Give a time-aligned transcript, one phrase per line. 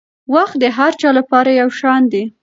[0.33, 2.23] وخت د هر چا لپاره یو شان دی.